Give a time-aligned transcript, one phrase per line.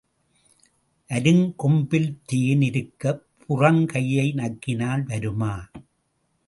[1.09, 5.69] அருங்கொம்பில் தேன் இருக்கப் புறங்கையை நக்கினால் வருமா?